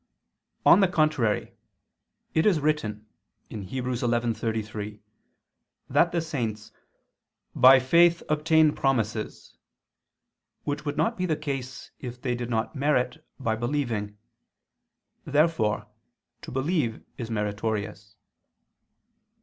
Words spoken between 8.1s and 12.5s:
obtained promises," which would not be the case if they did